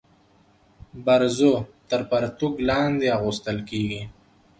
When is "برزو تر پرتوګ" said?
1.05-2.53